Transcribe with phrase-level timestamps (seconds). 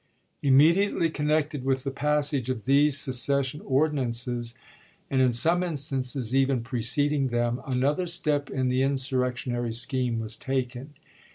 [0.41, 4.55] Immediately connected with the passage of these secession ordinances,
[5.11, 10.35] and in some instances even preceding them, another step in the insurrec tionary scheme was
[10.35, 10.95] taken.